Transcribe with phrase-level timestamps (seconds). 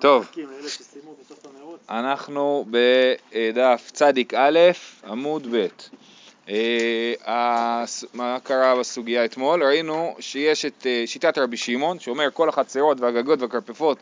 [0.00, 0.26] טוב,
[1.90, 4.58] אנחנו בדף צדיק א',
[5.04, 5.66] עמוד ב'.
[6.48, 7.84] אה,
[8.14, 9.62] מה קרה בסוגיה אתמול?
[9.64, 13.98] ראינו שיש את אה, שיטת רבי שמעון, שאומר כל החצרות והגגות והכרפפות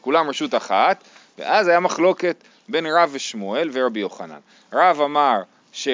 [0.00, 1.04] כולם רשות אחת,
[1.38, 2.36] ואז היה מחלוקת
[2.68, 4.40] בין רב ושמואל ורבי יוחנן.
[4.72, 5.42] רב אמר,
[5.72, 5.88] ש...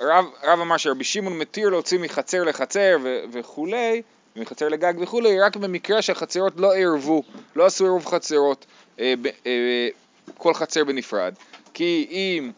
[0.00, 3.18] רב, רב אמר שרבי שמעון מתיר להוציא מחצר לחצר ו...
[3.32, 4.02] וכולי,
[4.36, 7.22] מחצר לגג וכולי, רק במקרה שהחצרות לא עירבו,
[7.56, 8.66] לא עשו עירוב חצרות,
[9.00, 9.14] אה,
[9.46, 9.88] אה,
[10.38, 11.34] כל חצר בנפרד.
[11.74, 12.50] כי אם,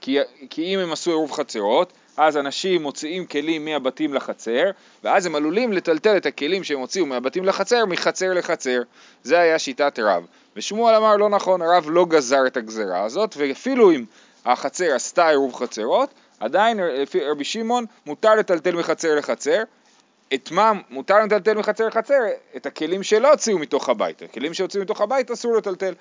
[0.00, 0.18] כי,
[0.50, 4.70] כי אם הם עשו עירוב חצרות, אז אנשים מוציאים כלים מהבתים לחצר,
[5.04, 8.82] ואז הם עלולים לטלטל את הכלים שהם הוציאו מהבתים לחצר, מחצר לחצר.
[9.22, 10.26] זה היה שיטת רב.
[10.56, 14.04] ושמואל אמר לא נכון, הרב לא גזר את הגזרה הזאת, ואפילו אם
[14.44, 19.62] החצר עשתה עירוב חצרות, עדיין לפי רבי שמעון מותר לטלטל מחצר לחצר,
[20.34, 22.20] את מה מותר לטלטל מחצר לחצר?
[22.56, 24.22] את הכלים שלא הוציאו מתוך הבית.
[24.22, 25.94] הכלים שהוציאו מתוך הבית אסור לטלטל.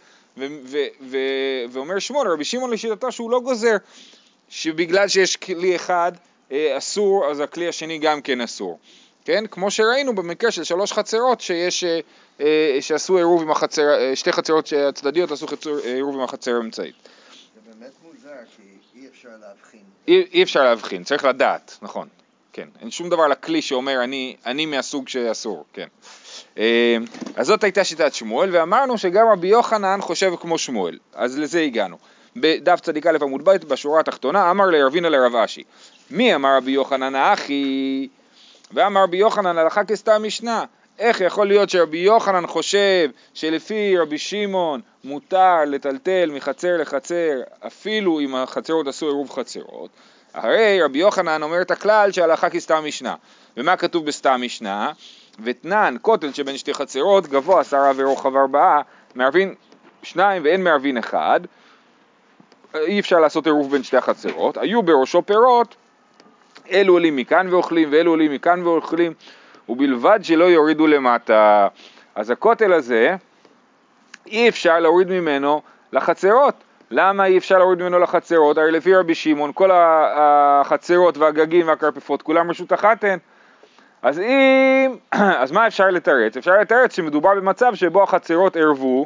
[1.72, 3.76] ואומר שמואל, רבי שמעון לשיטתו שהוא לא גוזר,
[4.50, 6.12] שבגלל שיש כלי אחד
[6.52, 8.80] אה, אסור, אז הכלי השני גם כן אסור.
[9.26, 9.44] כן?
[9.52, 12.00] כמו שראינו במקרה של שלוש חצרות שיש, אה,
[12.42, 15.46] אה, שעשו עירוב עם החצר, שתי חצרות הצדדיות עשו
[15.84, 16.96] עירוב עם החצר האמצעית.
[17.56, 19.84] זה באמת מוזר, כי אי אפשר להבחין.
[20.08, 22.08] אי, אי אפשר להבחין, צריך לדעת, נכון.
[22.54, 25.88] כן, אין שום דבר לכלי שאומר אני, אני מהסוג שאסור, כן.
[26.58, 26.98] אה,
[27.36, 31.98] אז זאת הייתה שיטת שמואל, ואמרנו שגם רבי יוחנן חושב כמו שמואל, אז לזה הגענו.
[32.36, 35.64] בדף צדיק א' עמוד ב' בשורה התחתונה אמר לירבינה לרב אשי
[36.12, 38.08] מי אמר רבי יוחנן האחי
[38.72, 40.66] ואמר רבי יוחנן הלכה כסתם משנה
[41.00, 48.36] איך יכול להיות שרבי יוחנן חושב שלפי רבי שמעון מותר לטלטל מחצר לחצר אפילו אם
[48.36, 49.90] החצרות עשו עירוב חצרות
[50.34, 53.16] הרי רבי יוחנן אומר את הכלל שהלכה כסתם משנה.
[53.58, 54.92] ומה כתוב בסתם משנה?
[55.44, 58.82] ותנן, כותל שבין שתי חצרות, גבוה עשרה ורוחב ארבעה,
[59.16, 59.56] מערבין
[60.04, 61.40] שניים ואין מערבין אחד.
[62.76, 64.58] אי אפשר לעשות עירוב בין שתי החצרות.
[64.58, 65.76] היו בראשו פירות,
[66.72, 69.14] אלו עולים מכאן ואוכלים ואלו עולים מכאן ואוכלים,
[69.70, 71.68] ובלבד שלא יורידו למטה.
[72.16, 73.16] אז הכותל הזה,
[74.28, 75.62] אי אפשר להוריד ממנו
[75.94, 76.56] לחצרות.
[76.92, 78.58] למה אי אפשר להוריד ממנו לחצרות?
[78.58, 83.20] הרי לפי רבי שמעון כל החצרות והגגים והכרפפות כולם רשות אחת הן.
[84.02, 84.96] אז אם,
[85.42, 86.38] אז מה אפשר לתרץ?
[86.38, 89.06] אפשר לתרץ שמדובר במצב שבו החצרות ערבו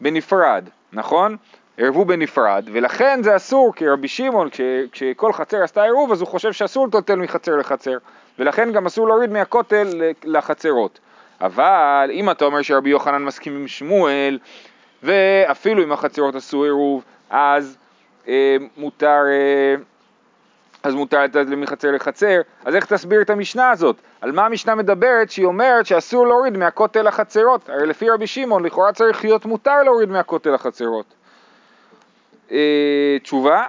[0.00, 1.36] בנפרד, נכון?
[1.78, 4.60] ערבו בנפרד, ולכן זה אסור, כי רבי שמעון, כש,
[4.92, 7.98] כשכל חצר עשתה עירוב, אז הוא חושב שאסור לטלטל מחצר לחצר,
[8.38, 10.98] ולכן גם אסור להוריד מהכותל לחצרות.
[11.40, 14.38] אבל אם אתה אומר שרבי יוחנן מסכים עם שמואל,
[15.02, 17.76] ואפילו אם החצרות עשו עירוב, אז
[18.28, 19.74] אה, מותר, אה,
[20.82, 23.96] אז מותר לתת מחצר לחצר, אז איך תסביר את המשנה הזאת?
[24.20, 27.68] על מה המשנה מדברת שהיא אומרת שאסור להוריד מהכותל לחצרות?
[27.68, 31.14] הרי לפי רבי שמעון לכאורה צריך להיות מותר להוריד מהכותל לחצרות.
[32.52, 33.64] אה, תשובה,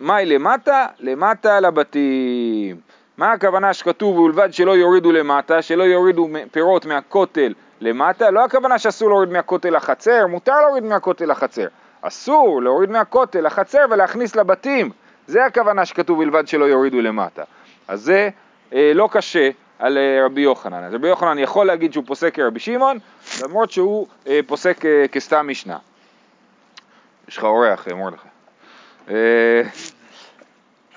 [0.00, 0.86] מהי למטה?
[0.98, 2.76] למטה לבתים.
[3.22, 8.30] מה הכוונה שכתוב ובלבד שלא יורידו למטה, שלא יורידו פירות מהכותל למטה?
[8.30, 11.66] לא הכוונה שאסור להוריד מהכותל לחצר, מותר להוריד מהכותל לחצר.
[12.00, 14.90] אסור להוריד מהכותל לחצר ולהכניס לבתים.
[15.26, 17.42] זה הכוונה שכתוב בלבד שלא יורידו למטה.
[17.88, 18.28] אז זה
[18.72, 20.84] אה, לא קשה על אה, רבי יוחנן.
[20.84, 22.98] אז רבי יוחנן יכול להגיד שהוא פוסק כרבי שמעון,
[23.42, 25.78] למרות שהוא אה, פוסק אה, כסתם משנה.
[27.28, 28.28] יש לך אורח, אה, מרדכי.
[29.10, 29.62] אה,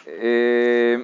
[0.07, 0.95] אה,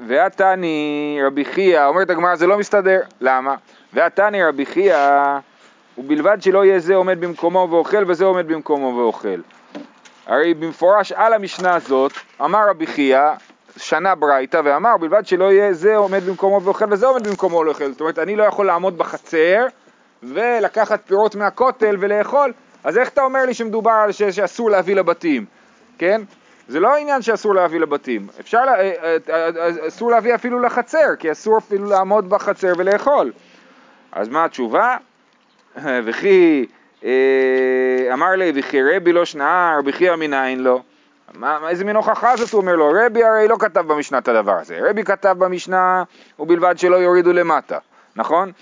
[0.00, 3.54] ועתני רבי חייא, אומרת הגמרא זה לא מסתדר, למה?
[3.92, 4.96] ועתני רבי חייא
[5.98, 9.40] ובלבד שלא יהיה זה עומד במקומו ואוכל וזה עומד במקומו ואוכל.
[10.26, 13.22] הרי במפורש על המשנה הזאת אמר רבי חייא,
[13.76, 17.92] שנה ברייתא ואמר בלבד שלא יהיה זה עומד במקומו ואוכל וזה עומד במקומו ואוכל.
[17.92, 19.66] זאת אומרת אני לא יכול לעמוד בחצר
[20.22, 22.52] ולקחת פירות מהכותל ולאכול,
[22.84, 24.12] אז איך אתה אומר לי שמדובר על.
[24.12, 25.44] שאסור להביא לבתים,
[25.98, 26.22] כן?
[26.68, 28.58] זה לא העניין שאסור להביא לבתים, אפשר.
[28.68, 33.32] אה, אה, אה, אסור להביא אפילו לחצר, כי אסור אפילו לעמוד בחצר ולאכול.
[34.12, 34.96] אז מה התשובה?
[36.06, 36.66] וכי
[38.12, 39.22] אמר לי וכי רבי לא
[39.78, 40.82] רבי חייא מנין לו
[41.34, 44.52] מה, איזה מין הוכחה זאת הוא אומר לו רבי הרי לא כתב במשנה את הדבר
[44.52, 46.04] הזה רבי כתב במשנה
[46.38, 47.78] ובלבד שלא יורידו למטה
[48.16, 48.52] נכון?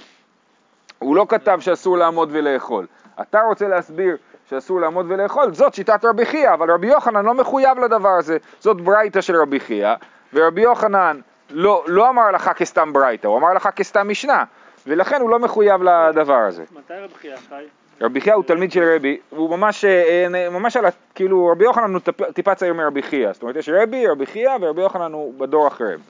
[0.98, 2.86] הוא לא כתב שאסור לעמוד ולאכול
[3.20, 4.16] אתה רוצה להסביר
[4.54, 8.80] שאסור לעמוד ולאכול זאת שיטת רבי חייא אבל רבי יוחנן לא מחויב לדבר הזה זאת
[8.80, 9.94] ברייתא של רבי חייא
[10.32, 11.20] ורבי יוחנן
[11.50, 14.44] לא, לא אמר לך כסתם ברייתא הוא אמר לך כסתם משנה
[14.86, 16.64] ולכן הוא לא מחויב לדבר הזה.
[16.72, 17.64] מתי רבי חייא חי?
[18.00, 20.84] רבי חייא הוא תלמיד של רבי, הוא ממש, אה, ממש על,
[21.14, 22.00] כאילו רבי יוחנן הוא
[22.34, 26.00] טיפה צעיר מרבי חייא, זאת אומרת יש רבי, רבי חייא ורבי יוחנן הוא בדור אחריהם.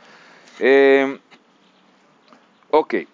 [0.60, 1.04] אה,
[2.72, 3.04] אוקיי,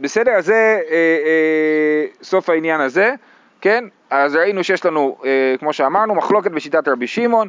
[0.00, 3.14] בסדר, אז זה אה, סוף העניין הזה,
[3.60, 3.84] כן?
[4.10, 7.48] אז ראינו שיש לנו, אה, כמו שאמרנו, מחלוקת בשיטת רבי שמעון,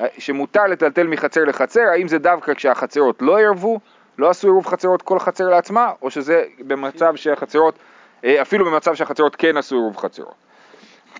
[0.00, 3.80] אה, שמותר לטלטל מחצר לחצר, האם זה דווקא כשהחצרות לא ערבו,
[4.18, 7.78] לא עשו עירוב חצרות כל חצר לעצמה, או שזה במצב שהחצרות,
[8.24, 10.34] אה, אפילו במצב שהחצרות כן עשו עירוב חצרות.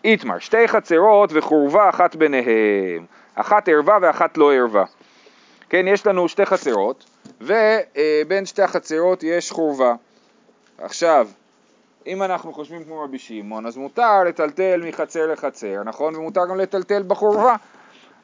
[0.05, 4.85] איתמר, שתי חצרות וחורבה אחת ביניהם, אחת ערווה ואחת לא ערווה.
[5.69, 7.05] כן, יש לנו שתי חצרות,
[7.41, 9.95] ובין שתי החצרות יש חורבה.
[10.79, 11.29] עכשיו,
[12.07, 16.17] אם אנחנו חושבים כמו רבי שמעון, אז מותר לטלטל מחצר לחצר, נכון?
[16.17, 17.55] ומותר גם לטלטל בחורבה.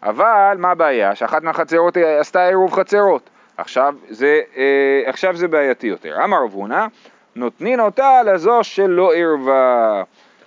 [0.02, 1.14] אבל מה הבעיה?
[1.14, 3.30] שאחת מהחצרות עשתה עירוב חצרות.
[3.56, 6.14] עכשיו זה, אה, עכשיו זה בעייתי יותר.
[6.24, 6.86] אמר רב הונא,
[7.36, 10.02] נותנין אותה לזו שלא ערבה.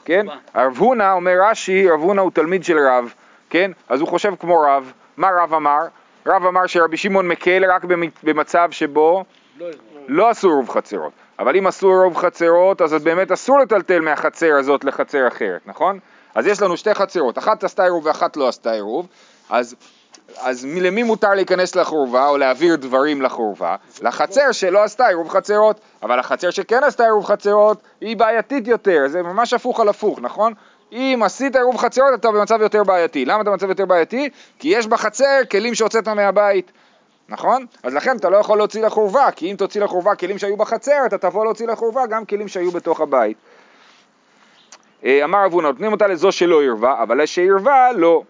[0.05, 0.25] כן?
[0.55, 3.13] רב הונא, אומר רש"י, רב הונא הוא תלמיד של רב,
[3.49, 3.71] כן?
[3.89, 4.93] אז הוא חושב כמו רב.
[5.17, 5.79] מה רב אמר?
[6.27, 7.85] רב אמר שרבי שמעון מקל רק
[8.23, 9.23] במצב שבו
[9.59, 9.67] לא,
[10.07, 11.24] לא עשו עירוב חצרות.
[11.39, 15.99] אבל אם עשו עירוב חצרות, אז באמת אסור לטלטל מהחצר הזאת לחצר אחרת, נכון?
[16.35, 19.07] אז יש לנו שתי חצרות, אחת עשתה עירוב ואחת לא עשתה עירוב,
[19.49, 19.75] אז,
[20.37, 23.75] אז למי מותר להיכנס לחורבה או להעביר דברים לחורבה?
[24.01, 29.21] לחצר שלא עשתה עירוב חצרות, אבל החצר שכן עשתה עירוב חצרות היא בעייתית יותר, זה
[29.21, 30.53] ממש הפוך על הפוך, נכון?
[30.91, 33.25] אם עשית עירוב חצרות אתה במצב יותר בעייתי.
[33.25, 34.29] למה אתה במצב יותר בעייתי?
[34.59, 36.71] כי יש בחצר כלים שהוצאת מהבית.
[37.29, 37.65] נכון?
[37.83, 41.17] אז לכן אתה לא יכול להוציא לחורבה, כי אם תוציא לחורבה כלים שהיו בחצר, אתה
[41.17, 43.37] תבוא להוציא לחורבה גם כלים שהיו בתוך הבית.
[45.05, 48.23] אה, אמר אבונה, נותנים אותה לזו שלא ערווה, אבל לשערווה לא.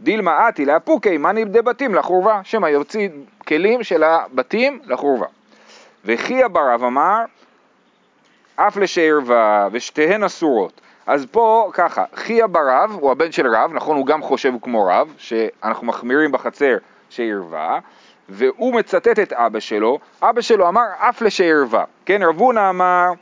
[0.00, 3.08] דילמה אתי לאפוקי, מאני בתים לחורבה, שמא יוציא
[3.48, 5.26] כלים של הבתים לחורבה.
[6.04, 7.24] וכי ברב אמר,
[8.56, 10.80] אף לשערווה, ושתיהן אסורות.
[11.06, 15.14] אז פה ככה, חייא ברב הוא הבן של רב, נכון הוא גם חושב כמו רב,
[15.18, 16.76] שאנחנו מחמירים בחצר
[17.10, 17.78] שערווה,
[18.30, 23.12] והוא מצטט את אבא שלו, אבא שלו אמר אף לשערווה, כן, רב הונא אמר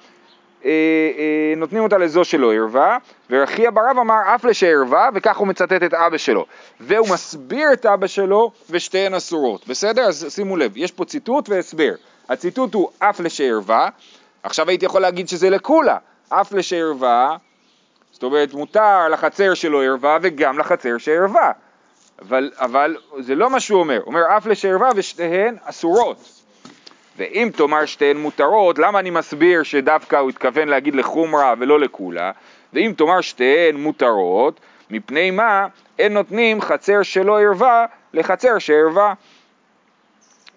[0.65, 0.71] אה,
[1.19, 2.99] אה, נותנים אותה לזו שלא ערווה,
[3.31, 6.47] ורחי ברב אמר אף לשערווה, וכך הוא מצטט את אבא שלו.
[6.81, 9.69] והוא מסביר את אבא שלו, ושתיהן אסורות.
[9.69, 10.03] בסדר?
[10.03, 11.93] אז שימו לב, יש פה ציטוט והסבר.
[12.29, 13.89] הציטוט הוא אף לשערווה,
[14.43, 15.97] עכשיו הייתי יכול להגיד שזה לכולה,
[16.29, 17.37] אף לשערווה,
[18.11, 21.53] זאת אומרת מותר לחצר שלא ערווה וגם לחצר שערווה.
[22.23, 26.43] אבל, אבל זה לא מה שהוא אומר, הוא אומר אף לשערווה ושתיהן אסורות.
[27.17, 32.31] ואם תאמר שתיהן מותרות, למה אני מסביר שדווקא הוא התכוון להגיד לחומרה ולא לכולה?
[32.73, 34.61] ואם תאמר שתיהן מותרות,
[34.91, 35.67] מפני מה
[35.99, 39.15] אין נותנים חצר שלא ערווה לחצר שערווה.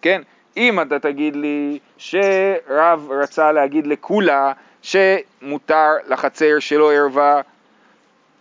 [0.01, 0.21] כן,
[0.57, 7.41] אם אתה תגיד לי שרב רצה להגיד לכולה שמותר לחצר שלא ערווה,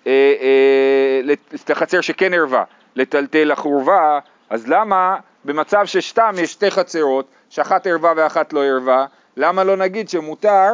[0.07, 1.35] אה, אה,
[1.69, 2.65] לחצר שכן ערווה,
[2.97, 4.19] לטלטל לחורבה,
[4.51, 9.07] אז למה במצב שסתם יש שתי חצרות, שאחת ערווה ואחת לא ערווה,
[9.37, 10.73] למה לא נגיד שמותר,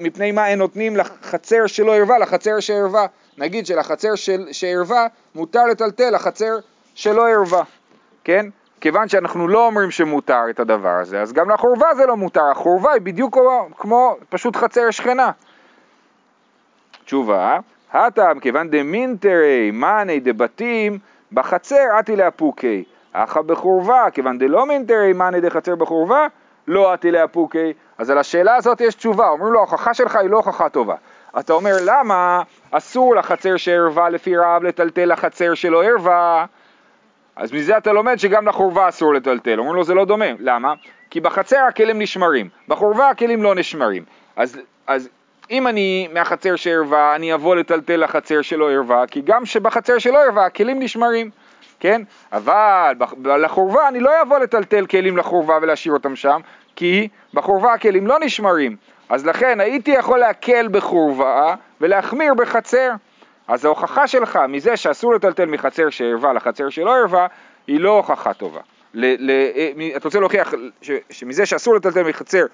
[0.00, 3.06] מפני מה אין נותנים לחצר שלא ערווה לחצר שערווה?
[3.38, 6.58] נגיד שלחצר של, שערווה מותר לטלטל לחצר
[6.94, 7.62] שלא ערווה,
[8.24, 8.46] כן?
[8.80, 12.92] כיוון שאנחנו לא אומרים שמותר את הדבר הזה, אז גם לחורבה זה לא מותר, החורבה
[12.92, 15.30] היא בדיוק כמו, כמו פשוט חצר שכנה.
[17.04, 17.58] תשובה,
[17.92, 20.98] הטעם כיוון דמינטרי מאני דבתים
[21.32, 26.26] בחצר אתי לאפוקי, אחא בחורבה, כיוון דלא מינטרי מאני דחצר בחורבה,
[26.68, 27.72] לא אתי לאפוקי.
[27.98, 30.94] אז על השאלה הזאת יש תשובה, אומרים לו ההוכחה שלך היא לא הוכחה טובה.
[31.38, 36.44] אתה אומר למה אסור לחצר שערבה לפי רב לטלטל לחצר שלא ערבה?
[37.36, 39.58] אז מזה אתה לומד שגם לחורבה אסור לטלטל.
[39.58, 40.74] אומרים לו זה לא דומה, למה?
[41.10, 44.04] כי בחצר הכלים נשמרים, בחורבה הכלים לא נשמרים.
[44.36, 45.08] אז, אז
[45.50, 50.46] אם אני מהחצר שערבה, אני אבוא לטלטל לחצר שלא ערבה, כי גם שבחצר שלא ערבה
[50.46, 51.30] הכלים נשמרים,
[51.80, 52.02] כן?
[52.32, 56.40] אבל לחורבה אני לא אבוא לטלטל כלים לחורבה ולהשאיר אותם שם,
[56.76, 58.76] כי בחורבה הכלים לא נשמרים.
[59.08, 62.90] אז לכן הייתי יכול להקל בחורבה ולהחמיר בחצר.
[63.48, 67.26] אז ההוכחה שלך מזה שאסור לטלטל מחצר שערבה לחצר שלא ערבה,
[67.66, 68.60] היא לא הוכחה טובה.
[68.94, 72.44] ל, ל, אה, אתה רוצה להוכיח ש, שמזה שאסור לטלטל מחצר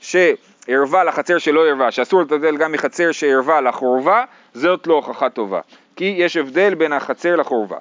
[0.00, 5.60] שערבה לחצר שלא ערבה, שאסור לטלטל גם מחצר שערבה לחורבה, זאת לא הוכחה טובה.
[5.96, 7.78] כי יש הבדל בין החצר לחורבה.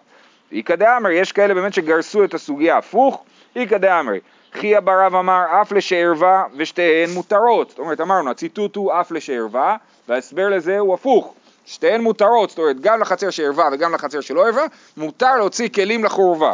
[0.52, 3.24] איכא דאמרי, יש כאלה באמת שגרסו את הסוגיה הפוך,
[3.56, 4.20] איכא דאמרי,
[4.54, 9.76] חייא ברב אמר אף לשערבה ושתיהן מותרות, זאת אומרת אמרנו הציטוט הוא אף לשערבה
[10.08, 11.34] וההסבר לזה הוא הפוך,
[11.66, 14.66] שתיהן מותרות, זאת אומרת גם לחצר שערבה וגם לחצר שלא ערבה,
[14.98, 16.54] מותר להוציא כלים לחורבה.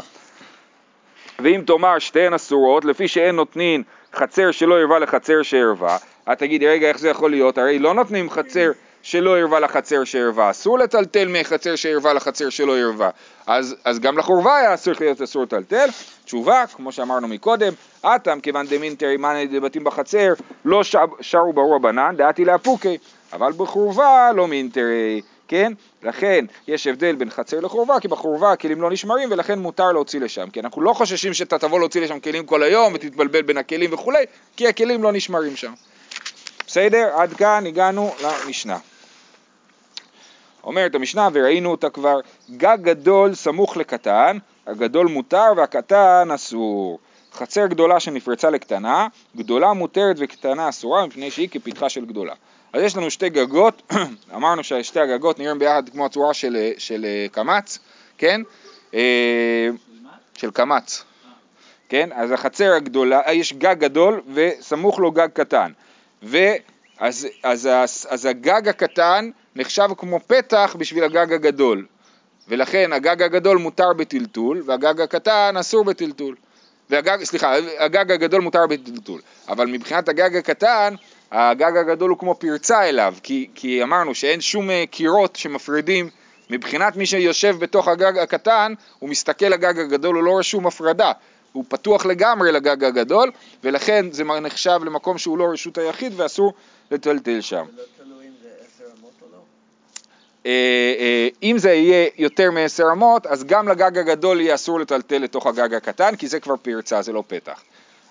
[1.40, 3.84] ואם תאמר שתיהן אסורות, לפי שאין נותנין
[4.16, 5.98] חצר שלא ערבה לחצר שערבה,
[6.32, 10.50] את תגידי רגע איך זה יכול להיות, הרי לא נותנים חצר שלא ערבה לחצר שערבה,
[10.50, 13.10] אסור לטלטל מחצר שערבה לחצר שלא ערבה,
[13.48, 15.88] אז, אז גם לחורבה היה אסור להיות אסור לטלטל,
[16.26, 20.34] תשובה, כמו שאמרנו מקודם, אטם כיוון דמינטרי מאני דבתים בחצר,
[20.66, 20.82] לא
[21.22, 22.98] שרו ברור הבנן, דעתי לאפוקי,
[23.34, 25.74] אבל בחורבה לא מינטרי, כן?
[26.04, 30.50] לכן יש הבדל בין חצר לחורבה, כי בחורבה הכלים לא נשמרים ולכן מותר להוציא לשם,
[30.50, 34.24] כי אנחנו לא חוששים שאתה תבוא להוציא לשם כלים כל היום ותתבלבל בין הכלים וכולי,
[34.58, 35.74] כי הכלים לא נשמרים שם.
[36.68, 37.10] בסדר?
[37.16, 38.78] עד כאן הגענו למשנה.
[40.64, 42.20] אומרת המשנה, וראינו אותה כבר,
[42.52, 44.38] גג גדול סמוך לקטן,
[44.68, 47.00] הגדול מותר והקטן אסור.
[47.34, 52.34] חצר גדולה שנפרצה לקטנה, גדולה מותרת וקטנה אסורה מפני שהיא כפתחה של גדולה.
[52.74, 53.94] אז יש לנו שתי גגות,
[54.36, 57.80] אמרנו ששתי הגגות נראים ביחד כמו הצורה של, של אה, קמץ,
[58.18, 58.42] כן?
[58.94, 59.70] אה,
[60.38, 61.04] של קמץ,
[61.90, 62.10] כן?
[62.14, 65.72] אז החצר הגדולה, אה, יש גג גדול וסמוך לו גג קטן.
[66.24, 66.48] ואז
[67.00, 71.86] אז, אז, אז הגג הקטן נחשב כמו פתח בשביל הגג הגדול,
[72.48, 76.36] ולכן הגג הגדול מותר בטלטול והגג הקטן אסור בטלטול.
[76.90, 80.96] והגג, סליחה, הגג הגדול מותר בטלטול, אבל מבחינת הגג הקטן,
[81.32, 86.10] הגג הגדול הוא כמו פרצה אליו, כי, כי אמרנו שאין שום אה, קירות שמפרידים,
[86.50, 91.12] מבחינת מי שיושב בתוך הגג הקטן, הוא מסתכל לגג הגדול, הוא לא רשום הפרדה,
[91.52, 93.32] הוא פתוח לגמרי לגג הגדול,
[93.64, 96.54] ולכן זה נחשב למקום שהוא לא רשות היחיד ואסור
[96.92, 97.66] לטלטל שם.
[101.44, 105.74] אם זה יהיה יותר מעשר אמות, אז גם לגג הגדול יהיה אסור לטלטל לתוך הגג
[105.74, 107.62] הקטן, כי זה כבר פרצה, זה לא פתח.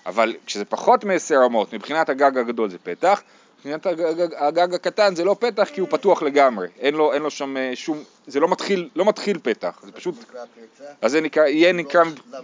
[0.07, 3.21] אבל כשזה פחות מעשר אמות, מבחינת הגג הגדול זה פתח,
[3.57, 7.31] מבחינת הגג, הגג הקטן זה לא פתח כי הוא פתוח לגמרי, אין לו, אין לו
[7.31, 10.91] שם אה, שום, זה לא מתחיל, לא מתחיל פתח, זה פשוט, זה נקרא פרצה?
[11.01, 12.39] אז זה נקרא, יהיה נקרא, לא.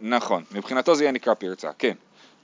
[0.00, 1.92] נכון, מבחינתו זה יהיה נקרא פרצה, כן.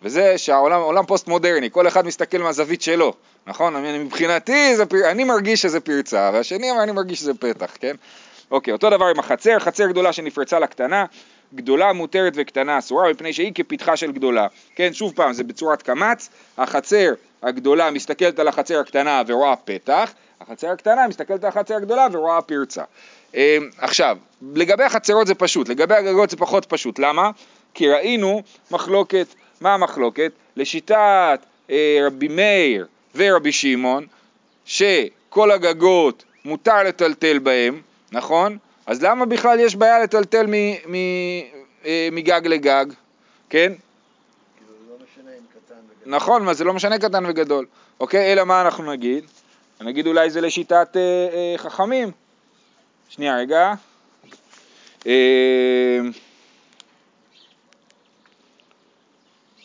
[0.02, 3.14] וזה שהעולם עולם פוסט מודרני, כל אחד מסתכל מהזווית שלו,
[3.46, 3.76] נכון?
[3.76, 7.96] אני, מבחינתי, זה, פר- אני מרגיש שזה פרצה, והשני אומר אני מרגיש שזה פתח, כן?
[8.50, 11.04] אוקיי, אותו דבר עם החצר, חצר גדולה שנפרצה לקטנה,
[11.54, 14.46] גדולה מותרת וקטנה אסורה, מפני שהיא כפתחה של גדולה.
[14.76, 16.28] כן, שוב פעם, זה בצורת קמץ,
[16.58, 22.42] החצר הגדולה מסתכלת על החצר הקטנה ורואה פתח, החצר הקטנה מסתכלת על החצר הגדולה ורואה
[22.42, 22.82] פרצה.
[23.34, 24.18] אה, עכשיו,
[24.54, 27.30] לגבי החצרות זה פשוט, לגבי הגגות זה פחות פשוט, למה?
[27.74, 29.26] כי ראינו מחלוקת,
[29.60, 30.32] מה המחלוקת?
[30.56, 31.40] לשיטת
[31.70, 34.06] אה, רבי מאיר ורבי שמעון,
[34.64, 37.80] שכל הגגות מותר לטלטל בהם,
[38.12, 38.58] נכון?
[38.86, 40.46] אז למה בכלל יש בעיה לטלטל
[41.84, 42.86] אה, מגג לגג,
[43.50, 43.72] כן?
[46.06, 47.66] נכון, מה זה לא משנה קטן וגדול,
[48.00, 48.32] אוקיי?
[48.32, 49.24] אלא מה אנחנו נגיד?
[49.80, 51.00] נגיד אולי זה לשיטת אה,
[51.32, 52.10] אה, חכמים.
[53.08, 53.74] שנייה רגע.
[55.06, 56.00] אה,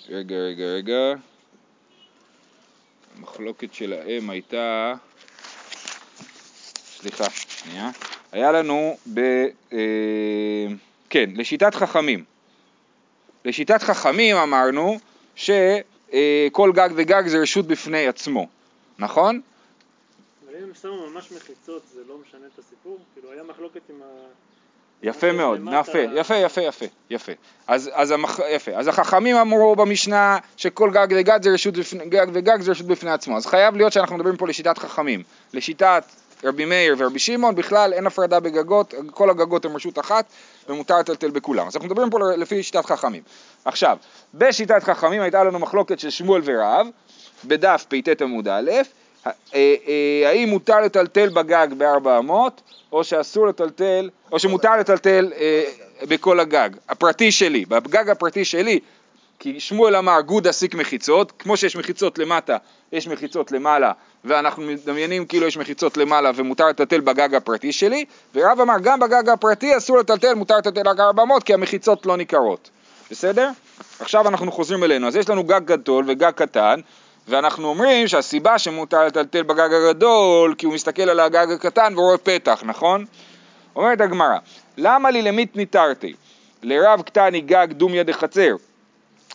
[0.10, 1.14] רגע, רגע, רגע.
[3.18, 4.94] המחלוקת שלהם הייתה...
[7.00, 7.90] סליחה, שנייה.
[8.32, 9.20] היה לנו ב...
[9.74, 9.78] אה,
[11.10, 12.24] כן, לשיטת חכמים.
[13.46, 14.98] לשיטת חכמים אמרנו
[15.36, 18.48] שכל גג וגג זה רשות בפני עצמו,
[19.00, 19.42] נכון?
[20.46, 23.00] אבל אם הם שמו ממש מחיצות זה לא משנה את הסיפור?
[23.14, 24.06] כאילו היה מחלוקת עם ה...
[25.04, 25.62] יפה מאוד.
[25.72, 27.32] יפה, יפה, יפה, יפה, יפה.
[27.68, 28.40] אז, אז, המח...
[28.50, 28.72] יפה.
[28.72, 33.12] אז החכמים אמרו במשנה שכל גג וגג זה רשות בפני, גג וגג זה רשות בפני
[33.12, 33.38] עצמו.
[33.38, 35.24] אז חייב להיות שאנחנו מדברים פה לשיטת חכמים.
[35.54, 36.04] לשיטת
[36.44, 40.26] רבי מאיר ורבי שמעון בכלל אין הפרדה בגגות, כל הגגות הם רשות אחת
[40.70, 41.68] ומותר לטלטל בכולם.
[41.68, 43.24] אז אנחנו מדברים פה לפי שיטת חכמים.
[43.66, 43.98] עכשיו,
[44.34, 46.88] בשיטת חכמים הייתה לנו מחלוקת של שמואל ורב,
[47.46, 48.72] בדף פט עמוד א',
[49.28, 55.64] אה, אה, האם מותר לטלטל בגג בארבע אמות, או שאסור לטלטל, או שמותר לטלטל אה,
[56.02, 58.80] בכל הגג, הפרטי שלי, בגג הפרטי שלי,
[59.54, 62.58] כי שמואל אמר גוד אסיק מחיצות, כמו שיש מחיצות למטה,
[62.92, 63.92] יש מחיצות למעלה,
[64.26, 69.30] ואנחנו מדמיינים כאילו יש מחיצות למעלה ומותר לטלטל בגג הפרטי שלי, ורב אמר גם בגג
[69.30, 72.70] הפרטי אסור לטלטל, מותר לטלטל רק ארבע אמות, כי המחיצות לא ניכרות,
[73.12, 73.50] בסדר?
[74.00, 76.80] עכשיו אנחנו חוזרים אלינו, אז יש לנו גג גדול וגג קטן,
[77.28, 82.64] ואנחנו אומרים שהסיבה שמותר לטלטל בגג הגדול, כי הוא מסתכל על הגג הקטן ורואה פתח,
[82.66, 83.06] נכון?
[83.76, 84.38] אומרת הגמרא,
[84.78, 86.14] למה לי למית ניתרתי?
[86.64, 88.56] לרב קטני גג דומיה דחצר.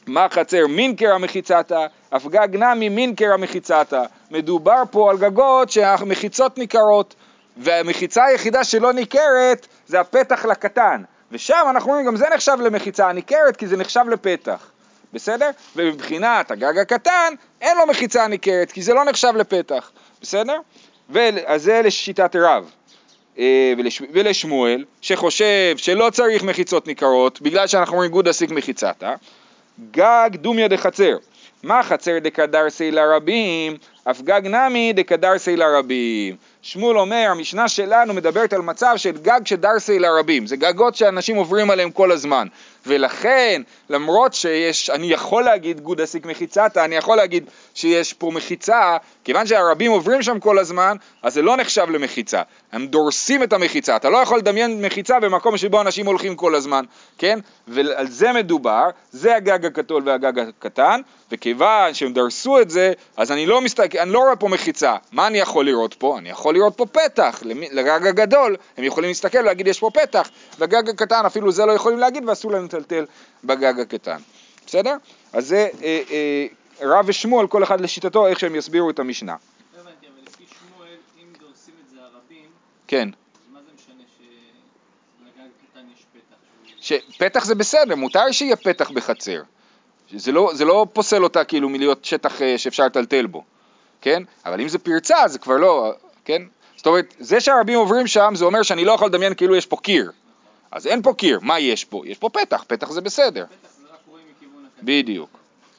[0.06, 4.02] מה חצר מינקר המחיצתה, אף גג נמי מינקר המחיצתה.
[4.30, 7.14] מדובר פה על גגות שהמחיצות ניכרות,
[7.56, 11.02] והמחיצה היחידה שלא ניכרת זה הפתח לקטן.
[11.32, 14.70] ושם אנחנו אומרים גם זה נחשב למחיצה הניכרת כי זה נחשב לפתח.
[15.12, 15.50] בסדר?
[15.76, 19.90] ומבחינת הגג הקטן אין לו מחיצה ניכרת כי זה לא נחשב לפתח.
[20.22, 20.58] בסדר?
[21.46, 22.70] אז זה לשיטת רב.
[23.38, 29.14] אה, ולש, ולשמואל, שחושב שלא צריך מחיצות ניכרות, בגלל שאנחנו אומרים גוד אסיק מחיצתה,
[29.90, 31.16] גג דומיה דחצר.
[31.62, 36.36] מה חצר דקדרסי לרבים, אף גג נמי דקדרסי לרבים.
[36.62, 41.70] שמואל אומר, המשנה שלנו מדברת על מצב של גג שדרסי לרבים, זה גגות שאנשים עוברים
[41.70, 42.46] עליהם כל הזמן,
[42.86, 47.44] ולכן, למרות שיש, אני יכול להגיד גוד אסיק מחיצתה, אני יכול להגיד
[47.82, 52.42] שיש פה מחיצה, כיוון שהרבים עוברים שם כל הזמן, אז זה לא נחשב למחיצה.
[52.72, 53.96] הם דורסים את המחיצה.
[53.96, 56.84] אתה לא יכול לדמיין מחיצה במקום שבו אנשים הולכים כל הזמן,
[57.18, 57.38] כן?
[57.68, 61.00] ועל זה מדובר, זה הגג הגדול והגג הקטן,
[61.32, 64.96] וכיוון שהם דרסו את זה, אז אני לא מסתכל, אני לא רואה פה מחיצה.
[65.12, 66.18] מה אני יכול לראות פה?
[66.18, 70.88] אני יכול לראות פה פתח, לגג הגדול, הם יכולים להסתכל ולהגיד יש פה פתח, והגג
[70.88, 73.04] הקטן אפילו זה לא יכולים להגיד ואסור להם לטלטל
[73.44, 74.18] בגג הקטן.
[74.66, 74.96] בסדר?
[75.32, 76.46] אז זה אה, אה,
[76.80, 79.32] רב ושמואל, כל אחד לשיטתו, איך שהם יסבירו את המשנה.
[79.32, 80.88] לא הבנתי, אבל לפי שמואל,
[81.18, 82.48] אם דורסים את זה הרבים,
[82.86, 83.08] כן.
[83.52, 86.36] מה זה משנה שלגג קטן יש פתח?
[86.80, 89.42] שפתח זה בסדר, מותר שיהיה פתח בחצר.
[90.16, 93.44] זה לא, זה לא פוסל אותה כאילו מלהיות שטח אה, שאפשר לטלטל בו,
[94.00, 94.22] כן?
[94.46, 95.92] אבל אם זה פרצה זה כבר לא,
[96.24, 96.42] כן?
[96.76, 99.76] זאת אומרת, זה שהרבים עוברים שם זה אומר שאני לא יכול לדמיין כאילו יש פה
[99.76, 100.12] קיר.
[100.70, 102.02] אז אין פה קיר, מה יש פה?
[102.06, 103.44] יש פה פתח, פתח זה בסדר.
[103.44, 104.86] פתח זה רק רואים מכיוון הקטן.
[104.86, 105.30] בדיוק,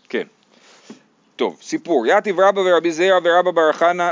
[0.10, 0.28] כן.
[1.36, 3.52] טוב, סיפור, יתיב רבא ורבי זירא ורבא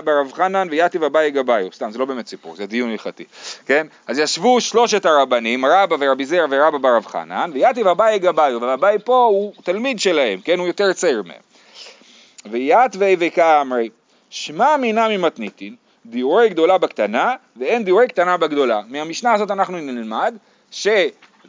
[0.04, 3.24] ברב חנן ויתיב אביי גבאיו, סתם, זה לא באמת סיפור, זה דיון הלכתי,
[3.66, 3.88] כן?
[4.08, 9.26] אז ישבו שלושת הרבנים, רבא ורבי זירא ורבא ברב חנן, ויתיב אביי גבאיו, ואביי פה
[9.32, 10.60] הוא תלמיד שלהם, כן?
[10.60, 11.42] הוא יותר צעיר מהם.
[12.52, 13.90] ויתווי וקאמרי,
[14.30, 15.76] שמע מינה ממתניתין,
[16.06, 18.82] דיורי גדולה בקטנה, ואין דיורי קטנה בגדולה.
[18.88, 20.36] מהמשנה הזאת אנחנו נלמד,
[20.72, 20.88] ש...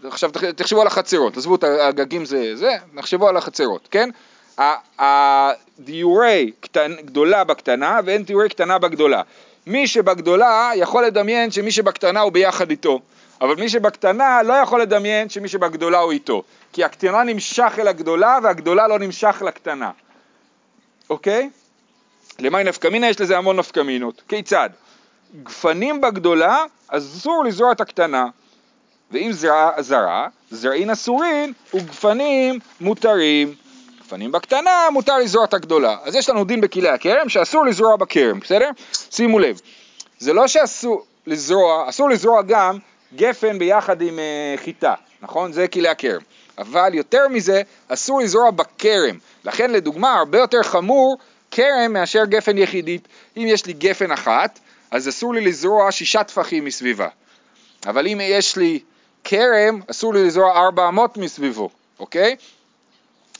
[0.04, 4.10] עכשיו תח- תחשבו על החצרות, עזבו את הגגים זה זה, נחשבו על החצרות, כן?
[4.98, 9.22] הדיורי קטן, גדולה בקטנה ואין דיורי קטנה בגדולה.
[9.66, 13.00] מי שבגדולה יכול לדמיין שמי שבקטנה הוא ביחד איתו,
[13.40, 16.42] אבל מי שבקטנה לא יכול לדמיין שמי שבגדולה הוא איתו,
[16.72, 19.90] כי הקטנה נמשך אל הגדולה והגדולה לא נמשך לקטנה,
[21.10, 21.50] אוקיי?
[22.38, 24.22] למאי נפקא מינה יש לזה המון נפקא מינות.
[24.28, 24.70] כיצד?
[25.42, 28.26] גפנים בגדולה, אסור לזרוע את הקטנה.
[29.10, 33.54] ואם זרע, זרע, זרעין אסורין וגפנים מותרים.
[34.12, 35.96] גפנים בקטנה, מותר לזרוע את הגדולה.
[36.02, 38.70] אז יש לנו דין בכלי הכרם שאסור לזרוע בכרם, בסדר?
[39.10, 39.60] שימו לב,
[40.18, 42.78] זה לא שאסור לזרוע, אסור לזרוע גם
[43.16, 45.52] גפן ביחד עם uh, חיטה, נכון?
[45.52, 46.20] זה כלי הכרם.
[46.58, 49.18] אבל יותר מזה, אסור לזרוע בכרם.
[49.44, 51.18] לכן לדוגמה, הרבה יותר חמור
[51.50, 53.08] כרם מאשר גפן יחידית.
[53.36, 54.58] אם יש לי גפן אחת,
[54.90, 57.08] אז אסור לי לזרוע שישה טפחים מסביבה.
[57.86, 58.78] אבל אם יש לי
[59.24, 62.36] כרם, אסור לי לזרוע ארבע אמות מסביבו, אוקיי?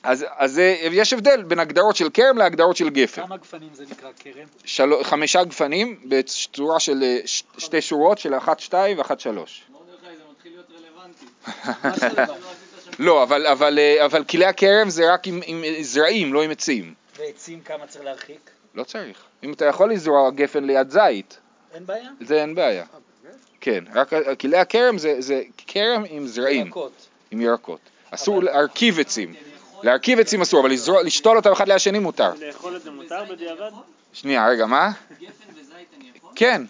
[0.03, 3.23] אז, אז אה, יש הבדל בין הגדרות של כרם להגדרות של גפן.
[3.27, 4.47] כמה גפנים זה נקרא כרם?
[4.65, 4.93] של...
[5.03, 7.43] חמישה גפנים בצורה של אה, ש...
[7.59, 9.63] שתי שורות של אחת שתיים ואחת שלוש.
[12.99, 16.95] לא אבל, אבל, אה, אבל כלי הכרם זה רק עם, עם זרעים, לא עם עצים.
[17.17, 18.51] ועצים כמה צריך להרחיק?
[18.75, 19.23] לא צריך.
[19.43, 21.39] אם אתה יכול לזרוע גפן ליד זית,
[21.75, 22.09] אין בעיה?
[22.21, 22.85] זה אין בעיה.
[23.61, 24.11] כן, רק
[24.41, 26.93] כלי הכרם זה, זה כרם עם זרעים, ירקות.
[27.31, 27.81] עם ירקות.
[28.11, 29.35] אסור להרכיב עצים.
[29.83, 30.71] להרכיב עצים אסור, אבל
[31.05, 32.31] לשתול אותם אחד ליד השני מותר.
[32.41, 33.71] לאכול את זה מותר בדיעבד?
[34.13, 34.91] שנייה, רגע, מה?
[35.21, 36.31] גפן וזית אני יכול?
[36.35, 36.63] כן,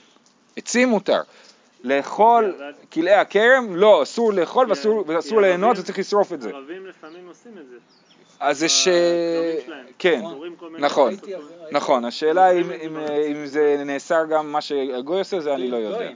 [0.57, 1.20] עצים מותר.
[1.85, 2.55] לאכול
[2.92, 4.70] כלאי הכרם, לא, אסור לאכול
[5.07, 6.51] ואסור, ליהנות וצריך לשרוף את זה.
[6.51, 7.77] ערבים לפעמים עושים את זה.
[8.40, 8.88] אז יש...
[8.88, 9.87] בכרמים שלהם.
[9.98, 10.22] כן,
[10.79, 11.14] נכון.
[11.72, 16.11] נכון, השאלה אם, זה נאסר גם מה שהגוי עושה, זה אני לא יודע.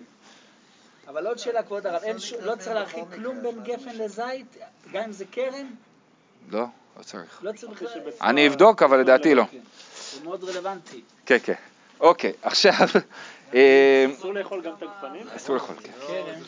[1.09, 4.56] אבל עוד שאלה, כבוד הרב, ש- לא צריך להרחיק כלום בין גפן לזית?
[4.92, 5.66] גם אם זה כרם?
[6.50, 6.64] לא,
[6.98, 7.38] לא צריך.
[7.42, 7.88] לא צריך בכלל.
[7.88, 9.44] שבצורה- אני אבדוק, אבל לדעתי לא.
[9.50, 9.59] כן.
[10.12, 11.00] זה מאוד רלוונטי.
[11.26, 11.52] כן, כן.
[12.00, 12.72] אוקיי, עכשיו...
[13.54, 15.26] אה, אסור לאכול גם את הגפנים?
[15.37, 15.90] אסור לאכול, כן.
[16.06, 16.40] כרם.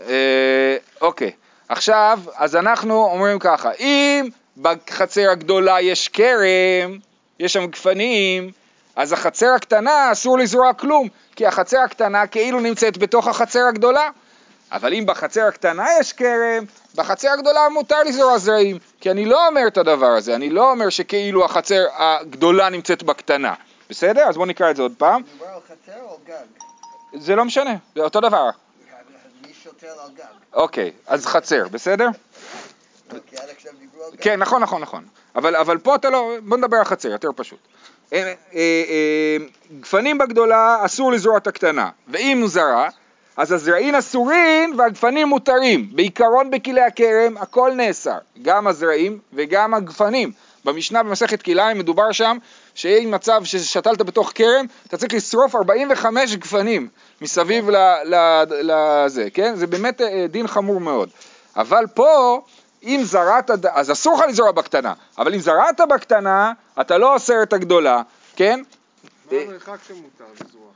[0.00, 1.32] אה, אוקיי,
[1.68, 6.98] עכשיו, אז אנחנו אומרים ככה, אם בחצר הגדולה יש כרם,
[7.40, 8.50] יש שם גפנים,
[8.96, 14.10] אז החצר הקטנה אסור לזרוע כלום, כי החצר הקטנה כאילו נמצאת בתוך החצר הגדולה.
[14.72, 19.66] אבל אם בחצר הקטנה יש כרם, בחצר הגדולה מותר לזרוע זרעים, כי אני לא אומר
[19.66, 23.54] את הדבר הזה, אני לא אומר שכאילו החצר הגדולה נמצאת בקטנה.
[23.90, 24.22] בסדר?
[24.28, 25.22] אז בואו נקרא את זה עוד פעם.
[25.22, 27.20] מדובר על חצר או גג?
[27.20, 28.50] זה לא משנה, זה אותו דבר.
[29.46, 30.24] מי שותל על גג?
[30.52, 32.08] אוקיי, אז חצר, בסדר?
[33.12, 33.18] גג.
[34.20, 35.04] כן, נכון, נכון, נכון.
[35.36, 37.58] אבל, אבל פה אתה לא, בוא נדבר על חצר, יותר פשוט.
[38.12, 39.36] אה, אה, אה,
[39.80, 42.88] גפנים בגדולה אסור לזרוע את הקטנה, ואם הוא זרע,
[43.36, 45.88] אז הזרעין אסורין והגפנים מותרים.
[45.92, 50.32] בעיקרון בכלי הכרם הכל נאסר, גם הזרעים וגם הגפנים.
[50.64, 52.36] במשנה במסכת כלאיים מדובר שם
[52.74, 56.88] שאם מצב ששתלת בתוך כרם, אתה צריך לשרוף 45 גפנים
[57.20, 57.68] מסביב
[58.62, 59.56] לזה, כן?
[59.56, 61.08] זה באמת אה, דין חמור מאוד.
[61.56, 62.40] אבל פה,
[62.82, 67.52] אם זרעת, אז אסור לך לזרוע בקטנה, אבל אם זרעת בקטנה, אתה לא אוסר את
[67.52, 68.02] הגדולה,
[68.36, 68.60] כן?
[69.32, 70.70] מה המרחק שמותר לזרוע?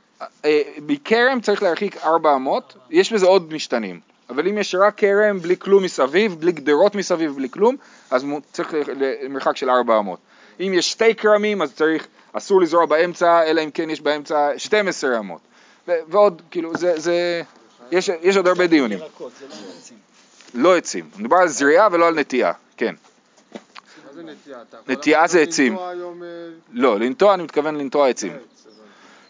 [0.45, 5.57] אה, מכרם צריך להרחיק 400, יש בזה עוד משתנים, אבל אם יש רק כרם בלי
[5.57, 7.75] כלום מסביב, בלי גדרות מסביב, בלי כלום,
[8.11, 8.73] אז צריך
[9.21, 10.19] למרחק של 400.
[10.59, 15.17] אם יש שתי כרמים אז צריך, אסור לזרוע באמצע, אלא אם כן יש באמצע 12
[15.17, 15.41] רמות.
[15.87, 17.41] ו- ועוד, כאילו, זה, זה,
[17.91, 18.97] יש, יש עוד הרבה דיונים.
[18.97, 19.97] ירקות, זה לא עצים.
[20.53, 22.95] לא עצים, מדובר על זריעה ולא על נטיעה, כן.
[24.15, 25.77] מה זה יכול נטייה זה עצים.
[25.77, 25.93] אה,
[26.71, 28.31] לא, לנטוע אני מתכוון לנטוע עצים.
[28.31, 28.81] עץ, הבנתי.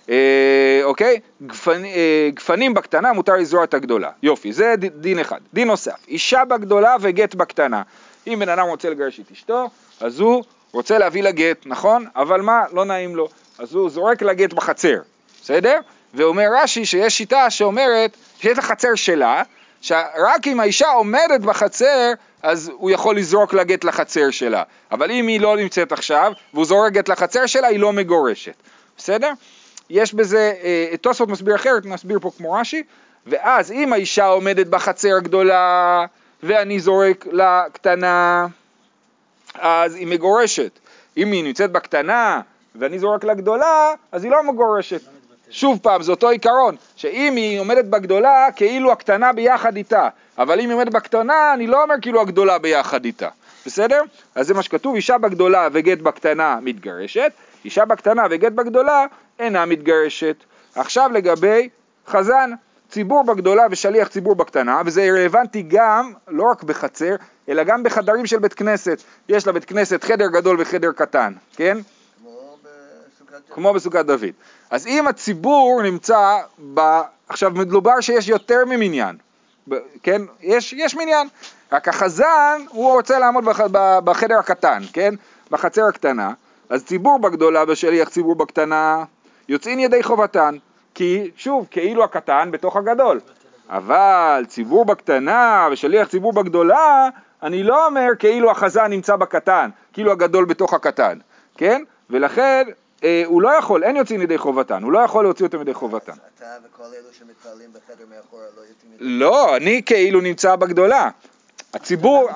[0.09, 1.19] אה, אוקיי?
[1.45, 4.09] גפנ, אה, גפנים בקטנה מותר לזרוע את הגדולה.
[4.23, 5.39] יופי, זה דין אחד.
[5.53, 7.81] דין נוסף, אישה בגדולה וגט בקטנה.
[8.27, 12.05] אם בן אדם רוצה לגרש את אשתו, אז הוא רוצה להביא לה גט, נכון?
[12.15, 12.61] אבל מה?
[12.73, 13.29] לא נעים לו.
[13.59, 15.01] אז הוא זורק לה גט בחצר,
[15.41, 15.79] בסדר?
[16.13, 19.43] ואומר רש"י שיש שיטה שאומרת שיש לה חצר שלה,
[19.81, 22.13] שרק אם האישה עומדת בחצר,
[22.43, 24.63] אז הוא יכול לזרוק לה גט לחצר שלה.
[24.91, 28.53] אבל אם היא לא נמצאת עכשיו, והוא זורק גט לחצר שלה, היא לא מגורשת.
[28.97, 29.31] בסדר?
[29.89, 32.83] יש בזה, אה, תוספות מסביר אחרת, נסביר פה כמו רש"י,
[33.27, 36.05] ואז אם האישה עומדת בחצר הגדולה
[36.43, 38.47] ואני זורק לקטנה,
[39.53, 40.79] אז היא מגורשת.
[41.17, 42.41] אם היא נמצאת בקטנה
[42.75, 45.01] ואני זורק לגדולה, אז היא לא מגורשת.
[45.51, 50.69] שוב פעם, זה אותו עיקרון, שאם היא עומדת בגדולה, כאילו הקטנה ביחד איתה, אבל אם
[50.69, 53.27] היא עומדת בקטנה, אני לא אומר כאילו הגדולה ביחד איתה,
[53.65, 54.01] בסדר?
[54.35, 57.31] אז זה מה שכתוב, אישה בגדולה וגט בקטנה מתגרשת,
[57.65, 59.05] אישה בקטנה וגט בגדולה
[59.39, 60.35] אינה מתגרשת.
[60.75, 61.69] עכשיו לגבי
[62.07, 62.51] חזן,
[62.89, 67.15] ציבור בגדולה ושליח ציבור בקטנה, וזה רלוונטי גם, לא רק בחצר,
[67.49, 69.03] אלא גם בחדרים של בית כנסת.
[69.29, 71.77] יש לבית כנסת חדר גדול וחדר קטן, כן?
[73.49, 74.05] כמו בסוכת...
[74.05, 74.29] דוד.
[74.69, 76.37] אז אם הציבור נמצא
[76.73, 76.79] ב...
[77.29, 79.15] עכשיו מדובר שיש יותר ממניין,
[79.69, 80.21] ב- כן?
[80.41, 81.27] יש, יש מניין,
[81.71, 83.61] רק החזן הוא רוצה לעמוד בח...
[84.03, 85.13] בחדר הקטן, כן?
[85.51, 86.33] בחצר הקטנה,
[86.69, 89.03] אז ציבור בגדולה ושליח ציבור בקטנה
[89.49, 90.55] יוצאין ידי חובתן,
[90.95, 93.19] כי שוב, כאילו הקטן בתוך הגדול.
[93.69, 97.09] אבל ציבור בקטנה ושליח ציבור בגדולה,
[97.43, 101.17] אני לא אומר כאילו החזן נמצא בקטן, כאילו הגדול בתוך הקטן,
[101.57, 101.83] כן?
[102.09, 102.63] ולכן
[103.25, 106.13] הוא לא יכול, אין יוצאים ידי חובתן, הוא לא יכול להוציא אותם ידי חובתן.
[106.37, 109.03] אתה וכל אלו שמתפללים בחדר מאחורה לא יוצאים מזה.
[109.03, 111.09] לא, אני כאילו נמצא בגדולה.
[111.73, 112.29] הציבור.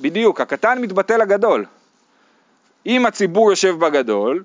[0.00, 1.64] בדיוק, הקטן מתבטא לגדול.
[2.86, 4.42] אם הציבור יושב בגדול,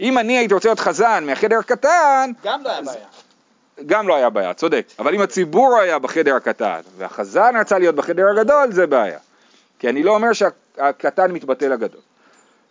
[0.00, 3.06] אם אני הייתי רוצה להיות חזן מהחדר הקטן, גם לא היה בעיה.
[3.86, 4.86] גם לא היה בעיה, צודק.
[4.98, 9.18] אבל אם הציבור היה בחדר הקטן והחזן רצה להיות בחדר הגדול, זה בעיה.
[9.78, 12.00] כי אני לא אומר שהקטן מתבטא לגדול.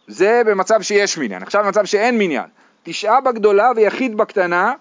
[0.08, 1.44] זה במצב שיש מניין.
[1.44, 2.50] עכשיו במצב שאין מניין.
[2.84, 4.74] תשעה בגדולה ויחיד בקטנה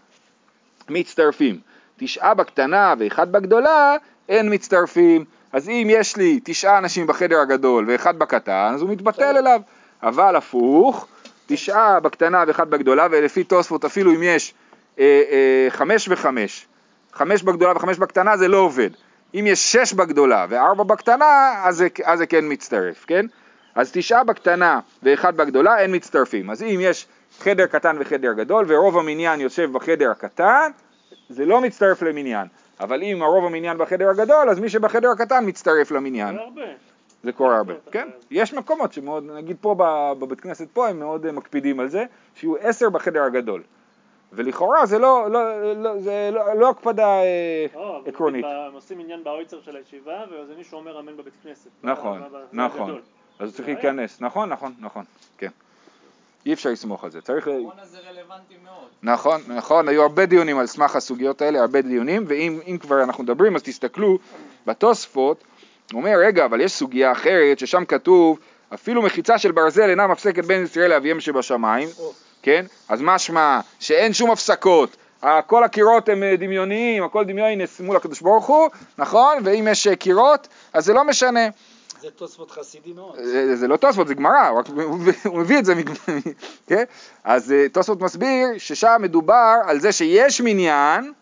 [0.88, 1.58] מצטרפים.
[1.96, 3.96] תשעה בקטנה ואחד בגדולה
[4.28, 5.24] אין מצטרפים.
[5.52, 9.60] אז אם יש לי תשעה אנשים בחדר הגדול ואחד בקטן, אז הוא מתבטל אליו.
[10.02, 11.06] אבל הפוך,
[11.46, 14.54] תשעה בקטנה ואחד בגדולה, ולפי תוספות אפילו אם יש
[14.98, 16.66] אה, אה, חמש וחמש,
[17.12, 18.90] חמש בגדולה וחמש בקטנה זה לא עובד.
[19.34, 23.26] אם יש שש בגדולה וארבע בקטנה, אז זה, אז זה כן מצטרף, כן?
[23.74, 26.50] אז תשעה בקטנה ואחד בגדולה אין מצטרפים.
[26.50, 27.06] אז אם יש
[27.38, 30.70] חדר קטן וחדר גדול ורוב המניין יושב בחדר הקטן,
[31.28, 32.46] זה לא מצטרף למניין.
[32.80, 36.34] אבל אם הרוב המניין בחדר הגדול, אז מי שבחדר הקטן מצטרף למניין.
[36.34, 36.62] זה הרבה.
[37.22, 38.08] זה קורה הרבה, כן.
[38.30, 39.74] יש מקומות שמאוד, נגיד פה
[40.18, 42.04] בבית כנסת פה, הם מאוד אה, מקפידים על זה,
[42.34, 43.62] שיהיו עשר בחדר הגדול.
[44.32, 48.44] ולכאורה זה לא, לא, לא, זה לא, לא הקפדה אה, לא, עקרונית.
[48.44, 51.70] הם עושים עניין באויצר של הישיבה, ואז מישהו אומר אמן בבית כנסת.
[51.82, 53.00] נכון, נכון.
[53.40, 55.04] אז הוא צריך זה להיכנס, נכון, נכון, נכון,
[55.38, 55.48] כן.
[56.46, 57.46] אי אפשר לסמוך על זה, צריך...
[57.48, 58.88] הקורונה זה רלוונטי מאוד.
[59.02, 63.24] נכון, נכון, היו הרבה דיונים על סמך הסוגיות האלה, הרבה דיונים, ואם אם כבר אנחנו
[63.24, 64.18] מדברים אז תסתכלו
[64.66, 65.44] בתוספות,
[65.92, 68.38] הוא אומר, רגע, אבל יש סוגיה אחרת ששם כתוב,
[68.74, 71.88] אפילו מחיצה של ברזל אינה מפסקת בין ישראל לאביהם שבשמיים,
[72.42, 72.64] כן?
[72.88, 78.20] אז משמע שאין שום הפסקות, ה- כל הקירות הם אה, דמיוניים, הכל דמיוני מול הקדוש
[78.20, 79.38] ברוך הוא, נכון?
[79.44, 81.40] ואם יש אה, קירות, אז זה לא משנה.
[82.08, 83.16] תוספות חסידי מאוד.
[83.22, 84.50] זה, זה לא תוספות, זה גמרא,
[85.24, 85.74] הוא מביא את זה,
[86.68, 86.84] כן?
[87.24, 91.12] אז אה, תוספות מסביר ששם מדובר על זה שיש מניין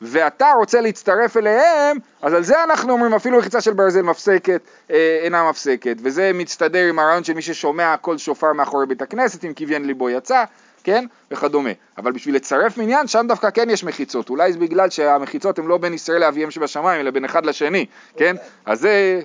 [0.00, 5.18] ואתה רוצה להצטרף אליהם, אז על זה אנחנו אומרים אפילו לחיצה של ברזל מפסקת אה,
[5.22, 9.52] אינה מפסקת, וזה מצטדר עם הרעיון של מי ששומע קול שופר מאחורי בית הכנסת, אם
[9.52, 10.44] כיוון ליבו יצא,
[10.84, 11.04] כן?
[11.30, 11.70] וכדומה.
[11.98, 15.78] אבל בשביל לצרף מניין, שם דווקא כן יש מחיצות, אולי זה בגלל שהמחיצות הן לא
[15.78, 18.36] בין ישראל לאביהם שבשמיים, אלא בין אחד לשני, כן?
[18.66, 19.20] אז זה...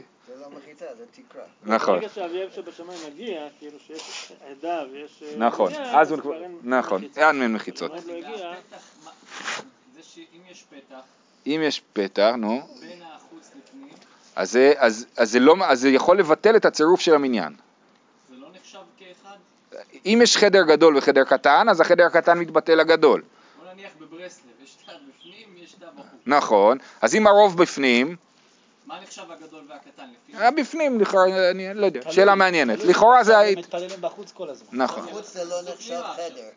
[0.82, 1.44] זה זה תקרה.
[1.64, 1.96] נכון.
[2.00, 5.24] ברגע שהאביב שבשמיים מגיע, כאילו שיש עדה ויש...
[5.24, 7.04] אה, נכון, אז הוא כבר נכון.
[7.18, 7.92] אין מן מחיצות.
[7.92, 8.00] לא
[9.96, 11.02] זה שאם יש פתח
[11.48, 13.94] אם יש פתח, נו, בין החוץ לפנים,
[14.36, 17.54] אז זה, אז, אז, זה לא, אז זה יכול לבטל את הצירוף של המניין.
[18.30, 19.38] זה לא נחשב כאחד?
[20.06, 23.22] אם יש חדר גדול וחדר קטן, אז החדר הקטן מתבטל לגדול.
[23.60, 26.06] בוא נניח בברסלב, יש תא בפנים, יש תא בחוץ.
[26.26, 28.16] נכון, אז אם הרוב בפנים,
[28.92, 32.80] מה נחשב הגדול והקטן לפי היה בפנים, לכאורה, אני לא יודע, שאלה מעניינת.
[32.80, 33.40] לכאורה זה...
[33.40, 34.68] הם מתפללים בחוץ כל הזמן.
[34.72, 35.06] נכון.
[35.06, 36.02] בחוץ זה לא נחשב.
[36.16, 36.50] חדר.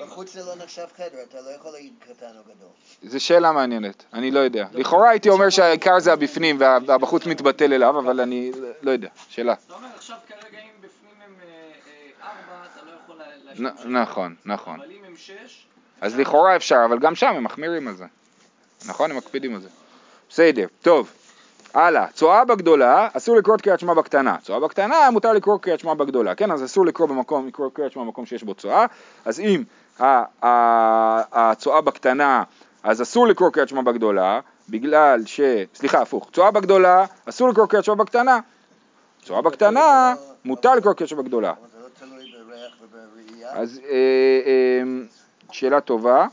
[0.00, 2.68] בחוץ זה לא נחשב חדר, אתה לא יכול להגיד קטן או גדול.
[3.12, 4.66] זו שאלה מעניינת, אני לא יודע.
[4.72, 8.52] לכאורה הייתי אומר שהעיקר זה הבפנים וה- והבחוץ מתבטל אליו, אבל אני
[8.82, 9.52] לא יודע, שאלה.
[9.66, 10.90] אתה אומר עכשיו כרגע אם בפנים
[11.26, 11.46] הם אה,
[12.22, 13.24] אה, ארבע, אתה לא יכול לה-
[13.66, 14.80] להשתמש נ- נכון, נכון.
[14.80, 15.66] אבל אם הם שש,
[16.00, 18.04] אז לכאורה אפשר, אבל גם שם הם מחמירים על זה.
[18.86, 19.10] נכון?
[19.10, 19.68] הם מקפידים על זה.
[20.30, 21.10] בסדר, טוב.
[21.74, 24.36] הלאה, צואה בגדולה, אסור לקרוא את קריאת שמע בקטנה.
[24.42, 26.34] צואה בקטנה, מותר לקרוא קריאת שמע בגדולה.
[26.34, 28.86] כן, אז אסור לקרוא במקום, לקרוא קריאת שמע במקום שיש בו צואה.
[29.24, 29.62] אז אם
[31.32, 32.42] הצואה בקטנה,
[32.82, 35.40] אז אסור לקרוא קריאת שמע בגדולה, בגלל ש...
[35.74, 36.30] סליחה, הפוך.
[36.32, 38.38] צואה בגדולה, אסור לקרוא קריאת שמע בקטנה.
[39.22, 41.52] צואה בקטנה, מותר לקרוא קריאת שמע בגדולה.
[41.60, 41.68] לא.
[43.50, 43.94] אז אה,
[44.46, 44.82] אה,
[45.52, 46.26] שאלה טובה.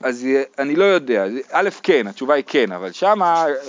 [0.00, 3.18] אז אה, אני לא יודע, א' כן, התשובה היא כן, אבל שם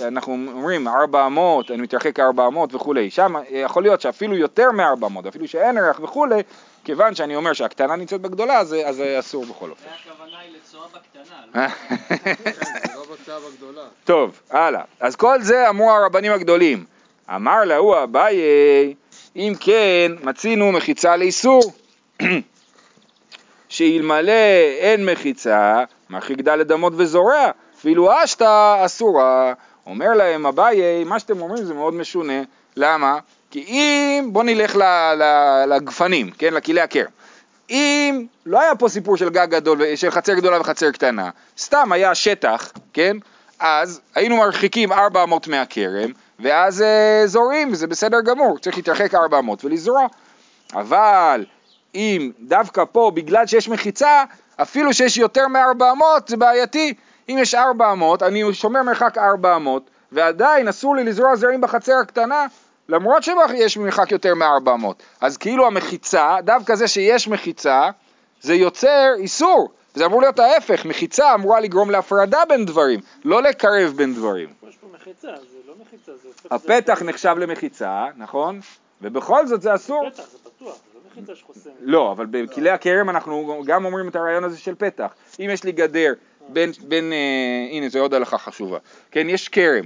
[0.02, 5.78] אנחנו אומרים 400, אני מתרחק 400 וכולי, שם יכול להיות שאפילו יותר מ-400, אפילו שאין
[5.78, 6.42] ריח וכולי,
[6.84, 9.84] כיוון שאני אומר שהקטנה נמצאת בגדולה, אז, זה אסור בכל אופן.
[9.84, 11.68] והכוונה היא לצואה בקטנה, לא?
[13.26, 13.82] זה לא.
[14.04, 14.82] טוב, הלאה.
[15.00, 16.84] אז כל זה אמרו הרבנים הגדולים.
[17.34, 18.40] אמר להוא אביי,
[19.36, 21.62] אם כן, מצינו מחיצה לאיסור.
[23.68, 24.32] שאלמלא
[24.78, 27.50] אין מחיצה, מרחיק דלת אמות וזורע,
[27.84, 29.52] ואילו אשתא אסורה.
[29.86, 32.42] אומר להם אביי, מה שאתם אומרים זה מאוד משונה.
[32.76, 33.18] למה?
[33.50, 34.78] כי אם, בוא נלך
[35.66, 37.10] לגפנים, כן, לכלי הכרם.
[37.70, 42.14] אם לא היה פה סיפור של גג גדול, של חצר גדולה וחצר קטנה, סתם היה
[42.14, 43.16] שטח, כן?
[43.58, 50.06] אז היינו מרחיקים 400 מהכרם, ואז אה, זורעים, וזה בסדר גמור, צריך להתרחק 400 ולזרוע.
[50.74, 51.44] אבל
[51.94, 54.24] אם דווקא פה, בגלל שיש מחיצה,
[54.62, 56.94] אפילו שיש יותר מ-400 זה בעייתי.
[57.28, 62.46] אם יש 400, אני שומר מרחק 400, ועדיין אסור לי לזרוע זרעים בחצר הקטנה,
[62.88, 64.86] למרות שיש מרחק יותר מ-400.
[65.20, 67.90] אז כאילו המחיצה, דווקא זה שיש מחיצה,
[68.40, 69.68] זה יוצר איסור.
[69.94, 74.48] זה אמור להיות ההפך, מחיצה אמורה לגרום להפרדה בין דברים, לא לקרב בין דברים.
[74.68, 76.52] יש פה מחיצה, זה לא מחיצה, זה הופך...
[76.52, 78.60] הפתח נחשב למחיצה, נכון?
[79.02, 80.10] ובכל זאת זה אסור.
[80.10, 80.37] פתח, זה
[81.18, 81.72] מחיצה שחוסמת.
[81.80, 85.14] לא, אבל בכלי הכרם אנחנו גם אומרים את הרעיון הזה של פתח.
[85.40, 86.12] אם יש לי גדר
[86.48, 88.78] בין, בין אה, הנה זו עוד הלכה חשובה.
[89.10, 89.84] כן, יש כרם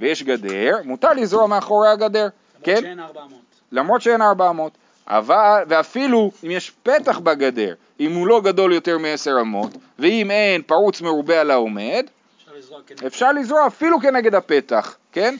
[0.00, 2.28] ויש גדר, מותר לזרוע מאחורי הגדר,
[2.62, 2.80] כן?
[2.80, 3.38] שאין 400.
[3.72, 4.72] למרות שאין 400.
[5.06, 10.62] אבל, ואפילו אם יש פתח בגדר, אם הוא לא גדול יותר מ-10 אמות, ואם אין
[10.62, 13.04] פרוץ מרובה על העומד, אפשר לזרוע כנגד.
[13.04, 15.36] אפשר לזרוע אפילו כנגד הפתח, כן?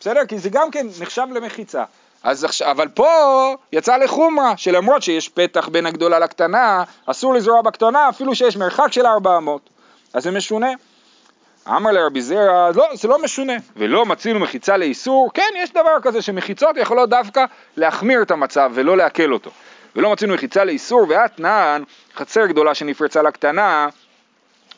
[0.00, 0.26] בסדר?
[0.28, 1.84] כי זה גם כן נחשב למחיצה.
[2.22, 3.08] אז עכשיו, אבל פה
[3.72, 9.06] יצא לחומרה, שלמרות שיש פתח בין הגדולה לקטנה, אסור לזרוע בקטנה אפילו שיש מרחק של
[9.06, 9.70] 400.
[10.14, 10.70] אז זה משונה.
[11.68, 13.52] אמר לרבי זרע, לא, זה לא משונה.
[13.76, 17.44] ולא מצינו מחיצה לאיסור, כן, יש דבר כזה שמחיצות יכולות דווקא
[17.76, 19.50] להחמיר את המצב ולא להקל אותו.
[19.96, 21.82] ולא מצינו מחיצה לאיסור, ואתנן,
[22.14, 23.88] חצר גדולה שנפרצה לקטנה,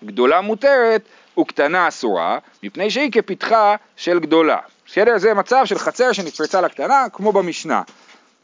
[0.05, 1.03] גדולה מותרת
[1.39, 4.59] וקטנה אסורה, מפני שהיא כפתחה של גדולה.
[4.87, 5.19] בסדר?
[5.19, 7.83] זה מצב של חצר שנפרצה לקטנה, כמו במשנה.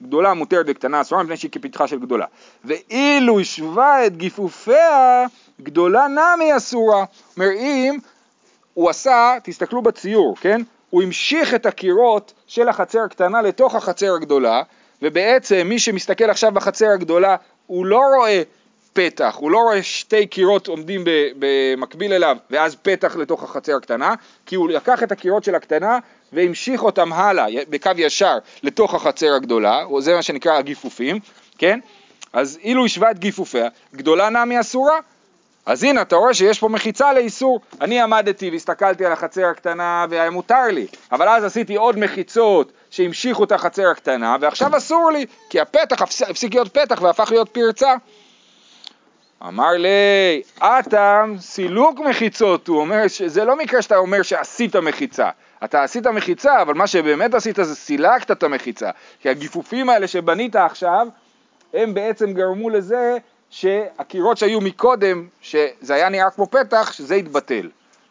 [0.03, 2.26] גדולה מותרת וקטנה אסורה, מפני שהיא כפתחה של גדולה.
[2.64, 5.26] ואילו השווה את גיפופיה,
[5.62, 7.05] גדולה נמי אסורה.
[7.37, 7.98] אומר, אם
[8.74, 10.61] הוא עשה, תסתכלו בציור, כן?
[10.90, 14.62] הוא המשיך את הקירות של החצר הקטנה לתוך החצר הגדולה,
[15.03, 18.42] ובעצם מי שמסתכל עכשיו בחצר הגדולה, הוא לא רואה
[18.92, 21.05] פתח, הוא לא רואה שתי קירות עומדים
[21.38, 24.14] במקביל אליו ואז פתח לתוך החצר הקטנה,
[24.46, 25.98] כי הוא לקח את הקירות של הקטנה
[26.33, 31.19] והמשיך אותם הלאה בקו ישר לתוך החצר הגדולה, זה מה שנקרא הגיפופים,
[31.59, 31.79] כן?
[32.33, 34.99] אז אילו השווה את גיפופיה, גדולה נמי אסורה.
[35.66, 37.61] אז הנה, אתה רואה שיש פה מחיצה לאיסור.
[37.81, 43.45] אני עמדתי והסתכלתי על החצר הקטנה והיה מותר לי, אבל אז עשיתי עוד מחיצות שהמשיכו
[43.45, 47.95] את החצר הקטנה, ועכשיו אסור לי, כי הפתח הפס- הפסיק להיות פתח והפך להיות פרצה.
[49.43, 55.29] אמר לי, אטם סילוק מחיצות, הוא אומר שזה לא מקרה שאתה אומר שעשית מחיצה,
[55.64, 60.57] אתה עשית מחיצה, אבל מה שבאמת עשית זה סילקת את המחיצה, כי הגיפופים האלה שבנית
[60.57, 61.07] עכשיו,
[61.75, 63.16] הם בעצם גרמו לזה
[63.51, 67.68] שהקירות שהיו מקודם, שזה היה נראה כמו פתח, שזה התבטל,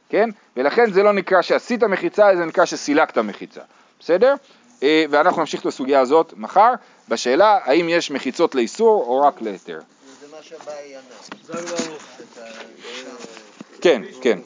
[0.09, 0.29] כן?
[0.57, 3.61] ולכן זה לא נקרא שעשית מחיצה, זה נקרא שסילקת מחיצה,
[3.99, 4.35] בסדר?
[4.83, 6.73] אה, ואנחנו נמשיך את הסוגיה הזאת מחר,
[7.09, 9.79] בשאלה האם יש מחיצות לאיסור או רק להיתר.
[10.21, 11.01] זה מה שבאי ענה.
[11.43, 11.97] זה ברור.
[11.97, 14.39] את ה- כן, כן.